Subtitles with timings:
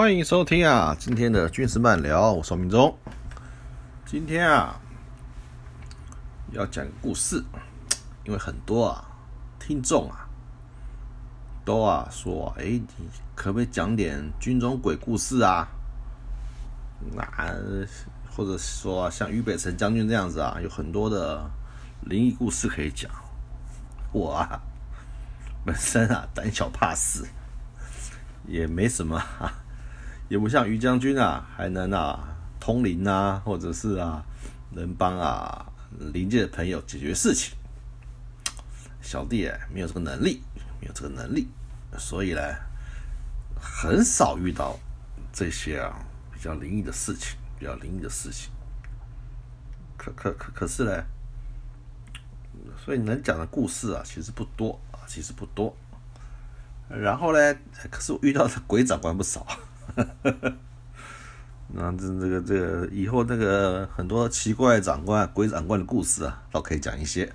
[0.00, 2.96] 欢迎收听啊，今天的军事漫聊，我是明忠。
[4.06, 4.80] 今天啊，
[6.52, 7.44] 要讲个故事，
[8.24, 9.04] 因为很多啊
[9.58, 10.26] 听众啊
[11.66, 15.68] 都啊说，哎，你可不可以讲点军中鬼故事啊？
[17.12, 17.22] 那
[18.34, 21.44] 或者说像俞北辰将军这样子啊，有很多的
[22.06, 23.12] 灵异故事可以讲。
[24.12, 24.62] 我啊，
[25.62, 27.22] 本身啊胆小怕事，
[28.46, 29.22] 也没什么。
[30.30, 34.24] 也不像于将军啊，还能啊通灵啊，或者是啊
[34.70, 35.66] 能帮啊
[36.12, 37.52] 灵界的朋友解决事情。
[39.02, 40.40] 小弟哎没有这个能力，
[40.80, 41.48] 没有这个能力，
[41.98, 42.40] 所以呢
[43.60, 44.78] 很少遇到
[45.32, 45.98] 这些啊
[46.32, 48.52] 比较灵异的事情，比较灵异的事情。
[49.96, 51.04] 可可可可是呢，
[52.84, 55.76] 所以能讲的故事啊其实不多啊，其实不多。
[56.88, 57.54] 然后呢，
[57.90, 59.44] 可是我遇到的鬼长官不少。
[61.72, 67.32] 那这这个这个以后那个很多奇怪长官、鬼长官的故事啊，倒可以讲一些，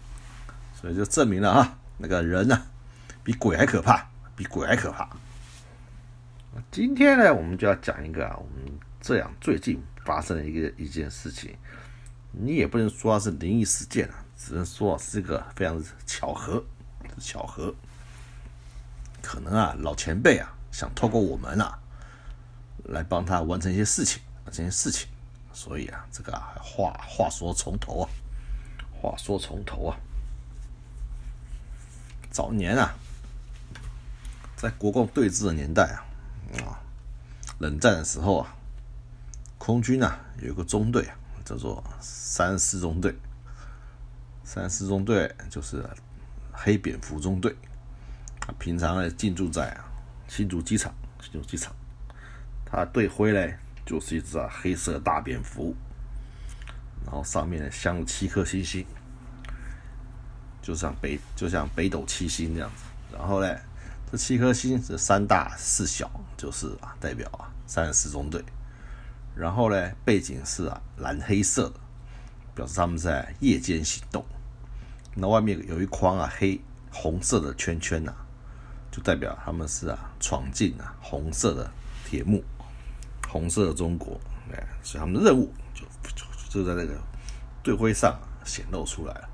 [0.80, 2.62] 所以就证明了啊，那个人呢，
[3.24, 5.08] 比鬼还可怕，比鬼还可怕。
[6.70, 11.56] 今天呢，我们就要讲一个啊，我们这样最近发生的一个一件事情，
[12.32, 16.62] 你也不能说是灵异事件啊，只能说是一个非常巧合，
[17.18, 17.74] 巧合。
[19.22, 21.80] 可能啊，老前辈啊，想透过我们啊。
[22.86, 25.08] 来帮他完成一些事情，完成一些事情，
[25.52, 28.10] 所以啊，这个啊，话话说从头啊，
[28.94, 29.98] 话说从头啊，
[32.30, 32.96] 早年啊，
[34.56, 36.06] 在国共对峙的年代啊，
[36.64, 36.80] 啊，
[37.58, 38.56] 冷战的时候啊，
[39.58, 43.16] 空军啊有一个中队啊，叫做三四中队，
[44.44, 45.84] 三四中队就是
[46.52, 47.56] 黑蝙蝠中队，
[48.60, 49.86] 平常呢进驻在啊
[50.28, 51.76] 新竹机场，新竹机场。
[52.66, 55.76] 它队徽嘞，就是一只啊黑色大蝙蝠，
[57.06, 58.86] 然后上面镶了七颗星星，
[60.62, 62.84] 就像北就像北斗七星这样子。
[63.14, 63.58] 然后嘞，
[64.12, 68.44] 这七颗星是三大四小，就是啊代表啊三十四中队。
[69.36, 71.80] 然后嘞，背景是啊蓝黑色的，
[72.56, 74.26] 表示他们在夜间行动。
[75.14, 76.60] 那外面有一框啊黑
[76.92, 78.14] 红色的圈圈呐，
[78.92, 81.70] 就代表他们是啊闯进啊红色的
[82.06, 82.44] 铁幕。
[83.36, 84.18] 红色的中国，
[84.50, 85.84] 哎，所以他们的任务就
[86.16, 86.98] 就就在那个
[87.62, 89.30] 队徽上显露出来了，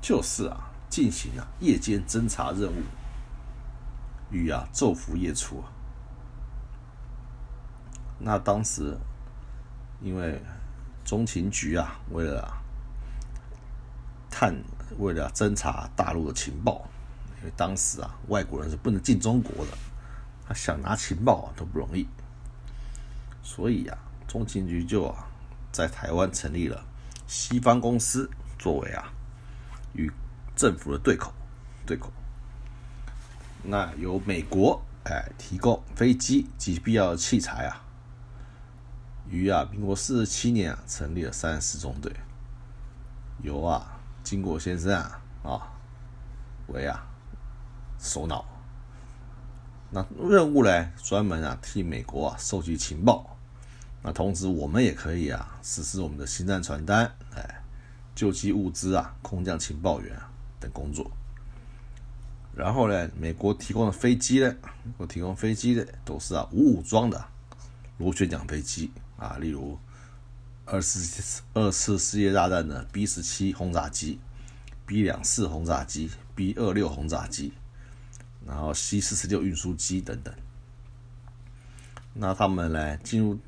[0.00, 2.82] 就是啊，进行啊夜间侦查任务，
[4.32, 5.70] 与啊昼伏夜出啊。
[8.18, 8.98] 那当时
[10.00, 10.42] 因为
[11.04, 12.52] 中情局啊，为了
[14.28, 14.52] 探，
[14.98, 16.88] 为了侦查大陆的情报，
[17.38, 19.78] 因为当时啊外国人是不能进中国的，
[20.44, 22.04] 他想拿情报啊都不容易。
[23.42, 23.98] 所以啊，
[24.28, 25.26] 中情局就啊，
[25.72, 26.84] 在台湾成立了
[27.26, 29.12] 西方公司，作为啊
[29.94, 30.10] 与
[30.54, 31.32] 政府的对口，
[31.84, 32.12] 对口。
[33.64, 37.82] 那由美国哎提供飞机及必要的器材啊，
[39.28, 42.12] 于啊民国四十七年啊成立了三十四中队，
[43.42, 45.72] 由啊金国先生啊啊
[46.68, 47.04] 为啊
[47.98, 48.44] 首脑。
[49.90, 53.31] 那任务呢，专门啊替美国啊收集情报。
[54.04, 57.04] 那同时，我们也可以啊实施我们的新战传单，
[57.36, 57.62] 哎，
[58.16, 60.18] 救济物资啊，空降情报员
[60.58, 61.08] 等工作。
[62.52, 64.56] 然后呢，美国提供的飞机呢，
[64.96, 67.24] 我提供飞机的都是啊无武装的
[67.98, 69.78] 螺旋桨飞机啊，例如
[70.66, 74.18] 二次二次世界大战的 B 十七轰炸机、
[74.84, 77.52] B 两四轰炸机、B 二六轰炸机，
[78.44, 80.34] 然后 C 四十六运输机等等。
[82.14, 83.38] 那他们呢进入。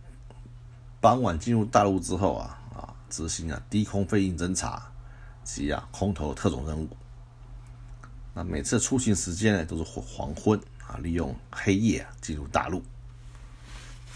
[1.05, 4.91] 傍晚进入大陆之后啊啊，执行啊低空飞行侦察
[5.43, 6.89] 及啊空投特种任务。
[8.33, 10.59] 那每次出行时间呢都是黄昏
[10.89, 12.83] 啊，利用黑夜进入大陆。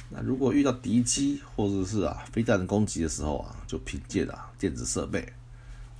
[0.08, 5.30] 那如果遇到敌机或者是啊飞弹的攻击的时候啊，就凭借啊电子设备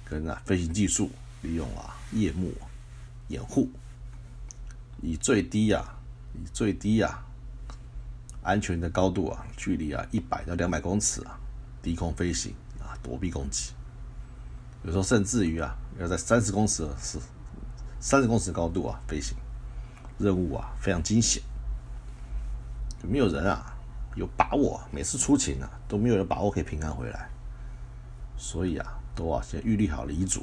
[0.06, 1.11] 跟啊飞行技术，
[1.43, 2.50] 利用啊夜幕
[3.29, 3.69] 掩护，
[5.02, 5.99] 以最低啊
[6.32, 7.26] 以最低啊。
[8.48, 11.38] 安全的高度啊，距离啊一百到两百公尺啊，
[11.82, 13.72] 低空飞行啊，躲避攻击。
[14.84, 17.18] 有时候甚至于啊，要在三十公尺是
[18.00, 19.36] 三十公尺高度啊飞行，
[20.16, 21.42] 任务啊非常惊险，
[23.02, 23.76] 就没有人啊
[24.14, 27.28] 有把握，每次出勤啊都没有人把握可以平安回来，
[28.38, 30.42] 所以啊都啊先预立好了遗嘱，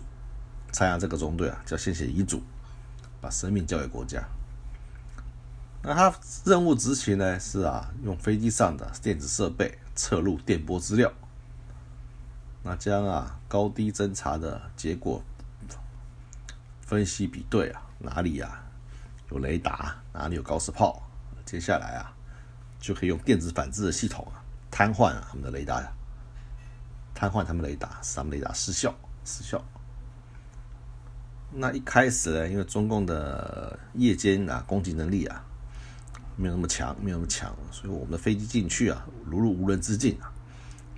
[0.72, 2.40] 参加这个中队啊，叫先写遗嘱，
[3.20, 4.24] 把生命交给国家。
[5.88, 11.14] 那他任务执行呢是啊，用飞机上的电子设备测录电波资料，
[12.64, 15.22] 那将啊高低侦察的结果
[16.82, 18.64] 分析比对啊，哪里啊
[19.30, 21.04] 有雷达，哪里有高射炮，
[21.46, 22.12] 接下来啊
[22.80, 24.42] 就可以用电子反制的系统啊
[24.72, 25.88] 瘫痪啊他们的雷达，
[27.14, 28.92] 瘫痪他们雷达，使他们雷达失效
[29.24, 29.64] 失效。
[31.52, 35.46] 那一开始呢，因为中共的夜间啊攻击能力啊。
[36.36, 40.32] 没有那么强，没有那么强，所以我们的飞机进去啊，如入无人之境啊。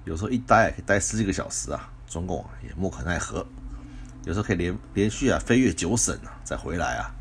[0.03, 3.45] 有时候一待可以待十几个小时啊，中共啊也莫可奈何。
[4.25, 7.11] 有时候可以连连续啊飞越九省啊，再回来啊，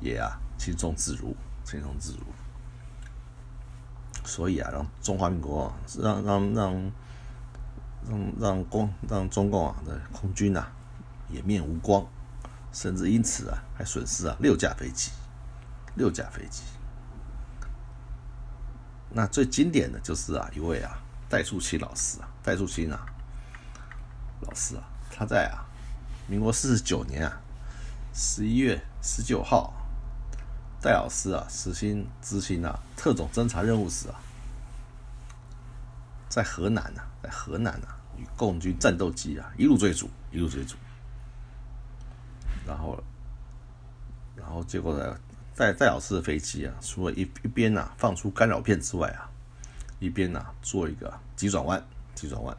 [0.00, 2.20] 也啊轻松自如，轻松自如。
[4.24, 6.92] 所以啊，让中华民国啊让让让
[8.08, 10.72] 让让共让中共啊的空军啊
[11.30, 12.06] 颜面无光，
[12.72, 15.10] 甚至因此啊还损失啊六架飞机，
[15.96, 16.62] 六架飞机。
[19.12, 20.96] 那最经典的就是啊，一位啊
[21.28, 23.04] 戴树清老师啊，戴树清啊
[24.40, 25.66] 老师啊，他在啊
[26.28, 27.40] 民国四十九年啊
[28.14, 29.74] 十一月十九号，
[30.80, 34.14] 戴老师啊实行执行啊特种侦察任务时啊，
[36.28, 40.76] 在河南啊，在河南啊与共军战斗机啊一路追逐，一路追逐，
[42.64, 43.02] 然后，
[44.36, 45.18] 然后结果呢？
[45.60, 49.28] 戴戴老师的飞机啊，除了一一边呐放出干扰片之外啊，
[49.98, 52.56] 一边呐做一个急转弯，急转弯，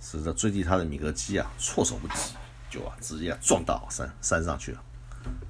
[0.00, 2.36] 使得追击他的米格机啊措手不及，
[2.70, 4.80] 就啊直接撞到山山上去了。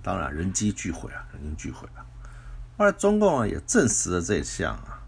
[0.03, 2.07] 当然人机俱毁啊，人机俱毁了。
[2.79, 5.03] 后来中共啊也证实了这项啊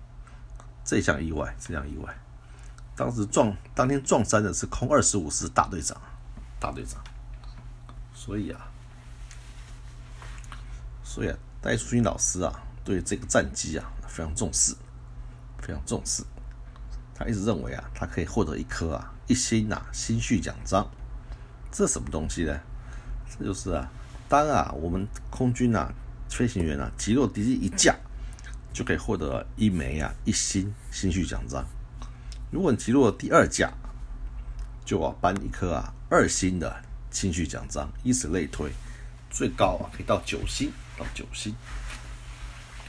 [0.85, 2.15] 这项意外，这项意外。
[2.95, 5.99] 当时撞当天撞山的是空二十五师大队长，
[6.61, 7.03] 大队长。
[8.13, 8.61] 所以啊，
[11.03, 11.39] 所以啊。
[11.67, 14.73] 戴树军老师啊，对这个战机啊非常重视，
[15.59, 16.23] 非常重视。
[17.13, 20.89] 他一直认为啊，他可以获得一颗啊一星啊星序奖章。
[21.73, 22.57] 这什么东西呢？
[23.29, 23.91] 这就是啊，
[24.29, 25.93] 当啊我们空军啊
[26.29, 27.97] 飞行员啊击落敌机一架，
[28.73, 31.67] 就可以获得一枚啊一星星序奖章。
[32.53, 33.73] 如果你击落第二架，
[34.85, 36.81] 就要颁一颗啊二星的
[37.11, 38.71] 星序奖章，以此类推，
[39.29, 40.71] 最高啊可以到九星。
[40.99, 41.55] 到九星，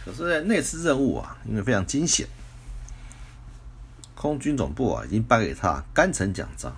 [0.06, 2.28] 可是呢那次任务啊，因为非常惊险，
[4.16, 6.76] 空军总部啊已经颁给他甘城奖章。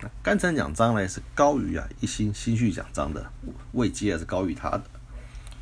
[0.00, 3.30] 那甘城奖章呢是高于啊一星星序奖章的
[3.72, 4.82] 位阶是高于他的，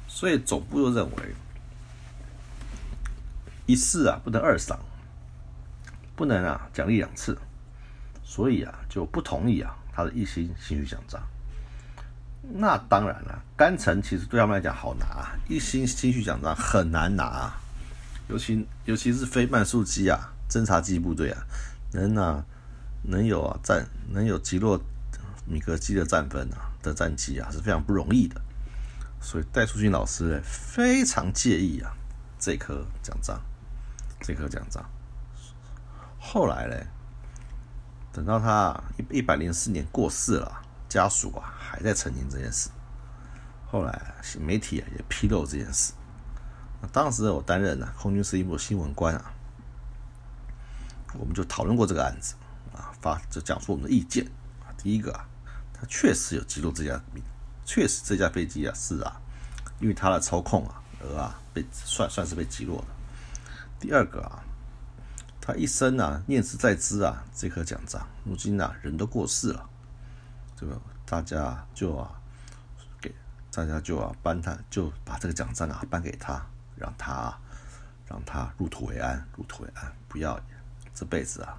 [0.09, 1.35] 所以总部就认为
[3.67, 4.79] 一次啊不能二赏，
[6.17, 7.39] 不能啊奖励两次，
[8.25, 11.23] 所以啊就不同意啊他的一星星序奖章。
[12.53, 17.53] 那当然了，甘城其实对他们来讲好拿，一星星序奖章很难拿，
[18.29, 21.43] 尤其尤其是非慢速机啊，侦察机部队啊，
[21.93, 22.45] 能啊
[23.03, 24.81] 能有啊战能有击落
[25.47, 28.41] 米格机的战分啊的战机啊是非常不容易的，
[29.21, 31.93] 所以戴树军老师呢非常介意啊
[32.39, 33.41] 这颗奖章，
[34.21, 34.85] 这颗奖章。
[36.21, 36.77] 后来呢，
[38.13, 40.61] 等到他一一百零四年过世了。
[40.95, 42.71] 家属啊还在澄清这件事，
[43.67, 45.93] 后来媒体也披露这件事。
[46.93, 49.35] 当时我担任呢空军司令部新闻官啊，
[51.19, 52.37] 我们就讨论过这个案子
[52.73, 54.25] 啊，发就讲述我们的意见
[54.61, 54.71] 啊。
[54.79, 55.27] 第一个啊，
[55.73, 57.03] 他确实有击落这架，
[57.65, 59.21] 确实这架飞机啊是啊，
[59.81, 62.87] 因为他的操控啊而啊被算算是被击落的。
[63.81, 64.45] 第二个啊，
[65.41, 69.71] 他一生啊念兹在兹啊这颗奖章，如今啊人都过世了。
[70.57, 72.11] 这个大家就啊，
[73.01, 73.13] 给
[73.53, 76.41] 大家就啊颁他，就把这个奖章啊颁给他，
[76.77, 77.37] 让他
[78.09, 80.41] 让他入土为安，入土为安，不要
[80.95, 81.59] 这辈子啊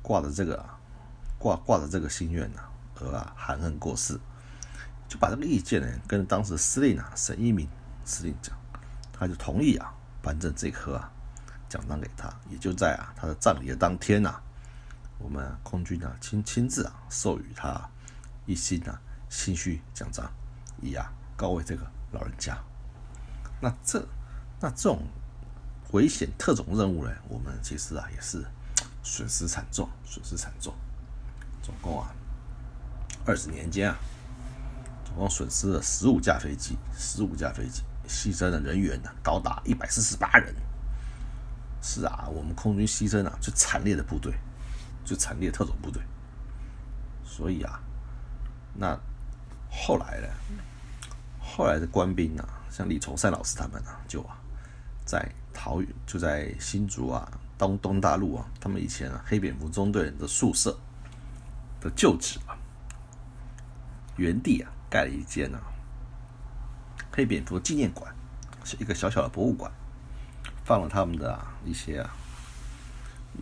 [0.00, 0.64] 挂着这个
[1.38, 2.60] 挂挂着这个心愿呢
[3.00, 4.18] 而啊含恨过世，
[5.08, 7.68] 就把这个意见呢跟当时司令啊沈一鸣
[8.04, 8.56] 司令讲，
[9.12, 11.12] 他就同意啊颁证这颗啊
[11.68, 14.40] 奖章给他，也就在啊他的葬礼的当天呐，
[15.18, 17.88] 我们空军啊亲亲自啊授予他。
[18.44, 20.28] 一心啊，心虚讲章，
[20.80, 22.58] 以啊告慰这个老人家。
[23.60, 24.04] 那这
[24.60, 25.00] 那这种
[25.92, 28.44] 危险特种任务呢，我们其实啊也是
[29.04, 30.74] 损失惨重，损失惨重。
[31.62, 32.12] 总共啊
[33.24, 33.96] 二十年间啊，
[35.04, 40.52] 总共损失了十五架飞机，十五架飞机，牺牲的人员呢高达一百四十八人。
[41.80, 44.34] 是啊，我们空军牺牲啊最惨烈的部队，
[45.04, 46.02] 最惨烈特种部队。
[47.24, 47.80] 所以啊。
[48.74, 48.98] 那
[49.70, 50.28] 后来呢？
[51.40, 54.38] 后来的官兵啊，像李崇善老师他们啊，就啊
[55.04, 60.78] 在桃园就在新竹啊，东东大陆啊，他们以前啊黑蝙蝠中队的宿舍
[61.80, 62.56] 的旧址啊，
[64.16, 65.60] 原地啊盖了一间啊
[67.10, 68.14] 黑蝙蝠纪念馆，
[68.64, 69.70] 是一个小小的博物馆，
[70.64, 72.14] 放了他们的一些啊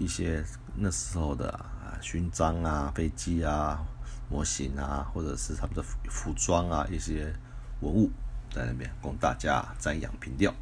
[0.01, 0.45] 一些
[0.75, 3.85] 那时候的啊勋章啊、飞机啊、
[4.31, 7.35] 模型啊，或者是他们的服装啊一些
[7.81, 8.11] 文物
[8.55, 10.55] 在那边供大家瞻仰凭吊。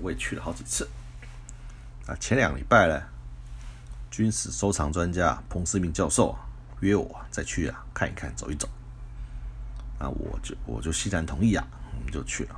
[0.00, 0.88] 我也去了好几次。
[2.06, 3.02] 啊，前两礼拜呢，
[4.10, 6.34] 军事收藏专家彭思明教授
[6.80, 8.68] 约我再去啊看一看、走一走。
[9.98, 12.56] 那我就我就欣然同意啊，我们就去了。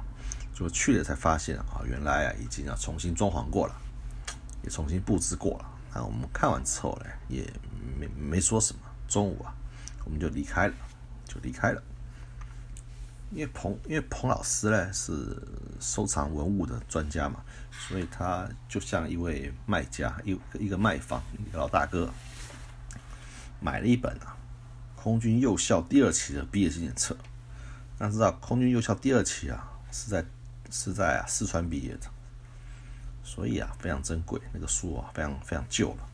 [0.55, 3.75] 就去了才发现啊，原来啊已经啊重新装潢过了，
[4.63, 5.65] 也重新布置过了。
[5.95, 7.49] 那我们看完之后呢，也
[7.99, 8.81] 没没说什么。
[9.07, 9.55] 中午啊，
[10.09, 10.75] 我们就离开了，
[11.27, 11.83] 就离开了。
[13.31, 15.37] 因为彭因为彭老师呢是
[15.79, 22.11] 收藏文物的专家嘛，所以他就像一位卖家，一一个卖方，一个老大哥，
[23.61, 24.35] 买了一本啊
[24.97, 27.15] 空军幼校第二期的毕业纪念册。
[27.99, 30.25] 大家知道空军幼校第二期啊是在
[30.71, 32.07] 是在啊四川毕业的，
[33.23, 34.41] 所以啊非常珍贵。
[34.55, 36.09] 那个书啊非常非常旧了。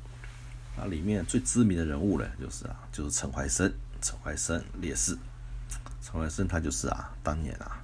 [0.77, 3.73] 啊，里面最知名的人物呢就是啊就是陈怀生，
[4.05, 5.17] 陈怀生烈士。
[6.03, 7.81] 陈怀生他就是啊，当年啊，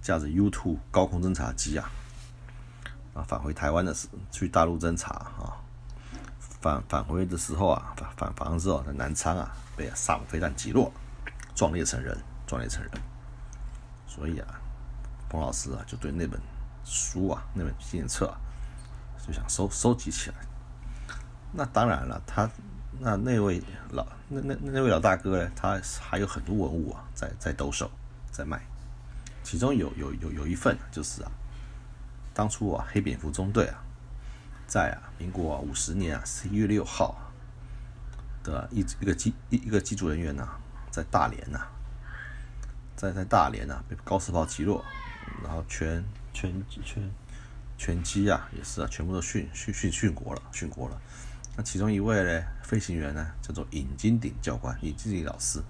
[0.00, 1.90] 驾着 U2 高空侦察机啊，
[3.14, 5.58] 啊返回台湾的时去大陆侦察啊，
[6.60, 10.92] 返返回的时候啊，返返航的时候在南昌啊被萨姆飞弹击落，
[11.52, 12.92] 壮烈成人，壮烈成人。
[14.06, 14.60] 所以啊，
[15.28, 16.40] 彭老师啊就对那本
[16.84, 18.38] 书啊，那本纪念册啊，
[19.26, 20.36] 就想收收集起来。
[21.50, 22.48] 那当然了，他。
[23.00, 25.50] 那那位老那那那位老大哥呢？
[25.54, 27.90] 他还有很多文物啊，在在兜售，
[28.32, 28.60] 在卖。
[29.44, 31.30] 其中有有有有一份就是啊，
[32.34, 33.82] 当初啊黑蝙蝠中队啊，
[34.66, 37.16] 在啊民国五十年啊十一月六号
[38.42, 40.46] 的一一个机一一个机组人员呐，
[40.90, 41.60] 在大连呐，
[42.96, 44.84] 在在大连呐被高射炮击落，
[45.42, 47.10] 然后全全全
[47.78, 51.00] 全机啊也是啊全部都殉殉殉殉国了，殉国了。
[51.58, 55.60] 那其中一位呢，飞行员呢，叫做尹金鼎教官，尹金鼎老师，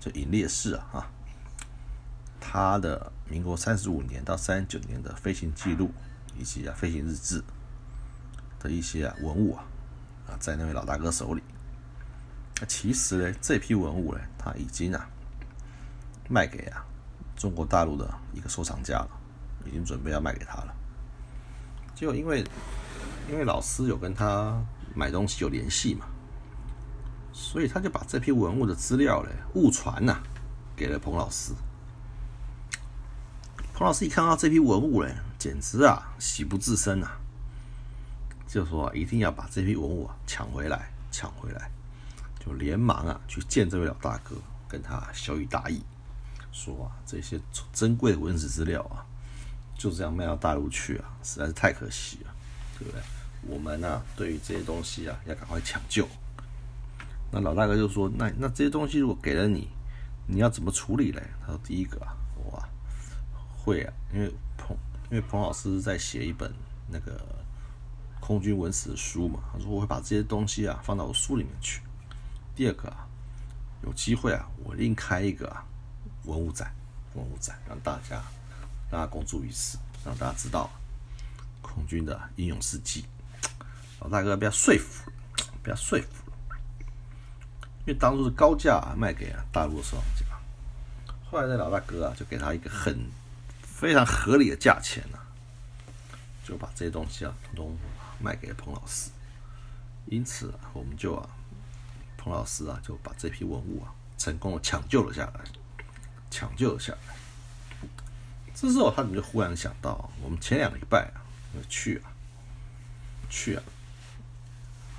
[0.00, 1.06] 就尹烈士啊，哈，
[2.40, 5.92] 他的民国三十五年到三十九年的飞行记录
[6.36, 7.40] 以及啊飞行日志
[8.58, 9.64] 的一些啊文物啊，
[10.26, 11.42] 啊在那位老大哥手里。
[12.60, 15.08] 那其实呢，这批文物呢，他已经啊
[16.28, 16.84] 卖给啊
[17.36, 19.10] 中国大陆的一个收藏家了，
[19.66, 20.74] 已经准备要卖给他了。
[21.94, 22.44] 就因为。
[23.30, 24.62] 因为老师有跟他
[24.94, 26.06] 买东西有联系嘛，
[27.32, 30.18] 所以他就把这批文物的资料嘞误传呐，
[30.76, 31.52] 给了彭老师。
[33.72, 37.08] 彭老师一看到这批文物嘞，简直啊喜不自胜呐，
[38.46, 41.70] 就说一定要把这批文物啊抢回来，抢回来，
[42.38, 44.36] 就连忙啊去见这位老大哥，
[44.68, 45.82] 跟他小以大意，
[46.52, 47.40] 说啊这些
[47.72, 49.02] 珍贵的文史资料啊，
[49.76, 52.30] 就这样卖到大陆去啊，实在是太可惜了。
[52.76, 53.00] 对不对？
[53.46, 56.08] 我们呢，对于这些东西啊，要赶快抢救。
[57.30, 59.68] 那老大哥就说：“那那这些东西如果给了你，
[60.26, 62.62] 你要怎么处理嘞？”他说：“第一个啊，我
[63.56, 64.76] 会啊，因为彭
[65.10, 66.52] 因为彭老师在写一本
[66.90, 67.20] 那个
[68.20, 71.80] 空军文史的书嘛，他说我会把这些东西啊放到我书里面去。
[72.54, 73.06] 第二个啊，
[73.82, 75.64] 有机会啊，我另开一个啊
[76.24, 76.74] 文物展，
[77.14, 78.22] 文物展让大家
[78.90, 80.70] 让他公诸于世，让大家知道。”
[81.60, 83.06] 空军的英勇事迹，
[84.04, 85.10] 老大哥不要说服，
[85.64, 86.56] 不要说服了，
[87.80, 90.26] 因为当初是高价卖给啊大陆收藏家，
[91.30, 93.08] 后来这老大哥啊就给他一个很
[93.62, 95.24] 非常合理的价钱啊，
[96.44, 97.78] 就把这些东西啊通通
[98.20, 99.10] 卖给了彭老师，
[100.04, 101.26] 因此啊我们就啊
[102.18, 105.40] 彭老师啊就把这批文物啊成功的抢救了下来，
[106.30, 106.98] 抢救了下来。
[108.54, 111.24] 这时候他怎么就忽然想到，我们前两个礼拜啊。
[111.68, 112.10] 去啊，
[113.30, 113.62] 去啊！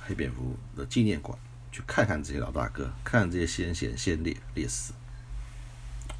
[0.07, 1.37] 黑蝙蝠的纪念馆
[1.71, 4.93] 去看看这些老大哥，看看这些先贤先烈烈士。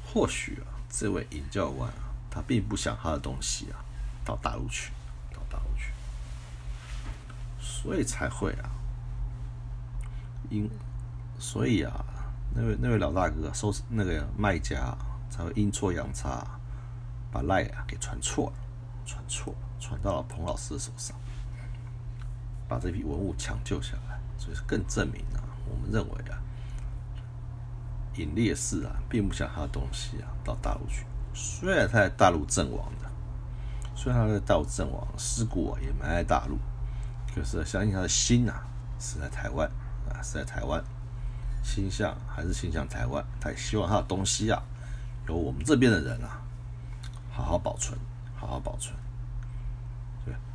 [0.04, 3.78] 或许啊，这位尹教官啊，他并不想他的东西啊
[4.24, 4.92] 到大陆去，
[5.32, 5.92] 到大陆去，
[7.60, 8.70] 所以才会啊，
[10.50, 10.68] 因
[11.38, 12.04] 所以啊，
[12.54, 14.96] 那位那位老大哥收那个卖家
[15.30, 16.46] 才会阴错阳差
[17.30, 18.56] 把赖啊给传错了，
[19.06, 19.58] 传错了。
[19.78, 21.14] 传到了彭老师的手上，
[22.68, 26.38] 把这批文物抢救下来，所以更证明啊，我们认为啊，
[28.16, 31.04] 尹烈士啊，并不想他的东西啊到大陆去。
[31.34, 33.10] 虽然他在大陆阵亡的，
[33.94, 36.58] 虽然他在大陆阵亡，尸骨啊也埋在大陆，
[37.34, 38.66] 可是相信他的心啊
[38.98, 39.70] 是在台湾
[40.08, 40.82] 啊，是在台湾，
[41.62, 43.24] 心向还是心向台湾。
[43.38, 44.62] 他也希望他的东西啊，
[45.28, 46.40] 由我们这边的人啊，
[47.30, 47.98] 好好保存，
[48.34, 48.96] 好好保存，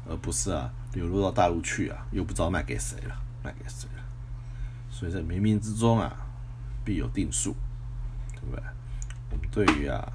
[0.08, 4.04] 而不是啊流入到大陆去啊，又不知道卖给谁了，卖给谁了。
[4.90, 6.16] 所以在冥冥之中啊，
[6.84, 7.56] 必有定数，
[8.34, 8.64] 对不对？
[9.32, 10.12] 我们对于啊，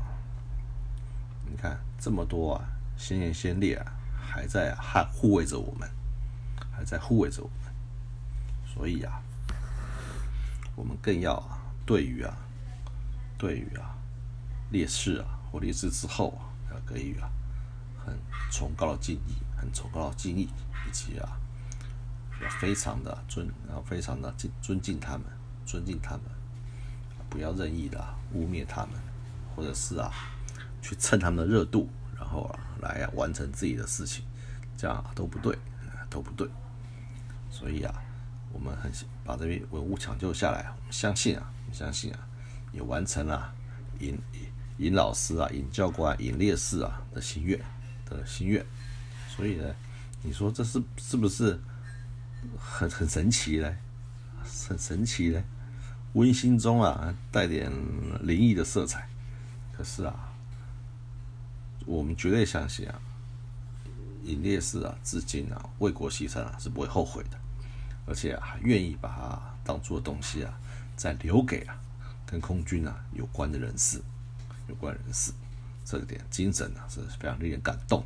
[1.49, 2.65] 你看这么多啊。
[2.99, 5.87] 先贤先烈啊，还在还护卫着我们，
[6.73, 7.71] 还在护卫着我们，
[8.65, 9.21] 所以啊，
[10.75, 12.35] 我们更要啊，对于啊，
[13.37, 13.95] 对于啊，
[14.71, 17.29] 烈士啊或烈士之后啊，要给予啊
[18.03, 18.19] 很
[18.51, 20.49] 崇高的敬意，很崇高的敬意，
[20.87, 21.39] 以及啊，
[22.43, 25.25] 要非常的尊，然后非常的敬尊敬他们，
[25.65, 26.23] 尊敬他们，
[27.29, 28.93] 不要任意的污蔑他们，
[29.55, 30.13] 或者是啊，
[30.81, 31.89] 去蹭他们的热度。
[32.19, 34.25] 然后啊，来啊，完成自己的事情，
[34.75, 35.57] 这样都不对，
[36.09, 36.49] 都不对。
[37.51, 37.95] 所以啊，
[38.51, 38.91] 我们很
[39.23, 42.27] 把这边文物抢救下来，我们相信啊，我们相信啊，
[42.73, 43.55] 也完成了
[44.01, 44.19] 尹
[44.79, 47.61] 尹老师啊、尹教官、尹烈士啊的心愿
[48.07, 48.65] 的心愿。
[49.37, 49.75] 所以呢，
[50.23, 51.61] 你说这是是不是
[52.59, 53.77] 很很神奇呢？
[54.69, 55.45] 很神奇呢，
[56.15, 57.71] 温馨中啊带点
[58.23, 59.09] 灵异的色彩。
[59.73, 60.33] 可是啊。
[61.85, 63.01] 我们绝对相信啊，
[64.25, 67.39] 尹烈士啊，至今啊为国牺牲啊是不会后悔的，
[68.07, 70.53] 而且还愿意把它当做东西啊，
[70.97, 71.79] 再留给啊
[72.27, 74.03] 跟空军啊有关的人士，
[74.67, 75.31] 有关人士，
[75.85, 78.05] 这个点精神啊是非常令人感动，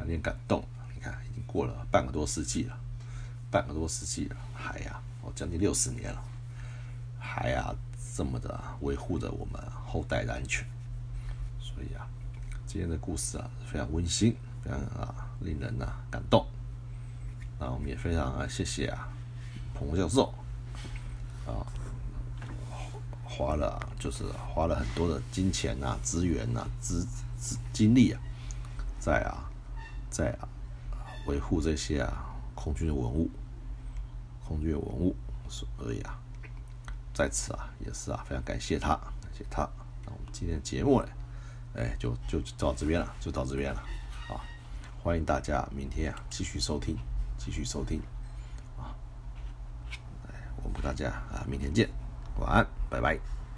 [0.00, 0.64] 有点感动。
[0.94, 2.78] 你看，已经过了半个多世纪了，
[3.50, 6.22] 半个多世纪了，还呀，哦将近六十年了，
[7.18, 7.74] 还呀
[8.16, 10.66] 这么的维护着我们后代的安全，
[11.60, 12.06] 所以啊。
[12.66, 16.46] 今天的故事啊，非常温馨，非常啊令人啊感动。
[17.58, 19.08] 那我们也非常啊谢谢啊
[19.72, 20.34] 彭教授
[21.46, 21.64] 啊
[23.24, 27.06] 花了就是花了很多的金钱呐、资源呐、资
[27.38, 28.20] 资精力啊，
[29.00, 29.47] 在啊
[30.10, 30.48] 在啊
[31.26, 33.30] 维护这些啊空军的文物，
[34.46, 35.14] 空军的文物，
[35.48, 36.18] 所以啊
[37.14, 39.68] 在此啊也是啊非常感谢他，感谢他。
[40.04, 41.08] 那我们今天的节目呢？
[41.74, 43.80] 哎，就就到这边了，就到这边了，
[44.28, 44.40] 啊！
[45.00, 46.96] 欢迎大家明天啊继续收听，
[47.36, 48.00] 继续收听，
[48.76, 48.96] 啊！
[50.26, 51.88] 哎，我们大家啊明天见，
[52.40, 53.37] 晚安，拜拜。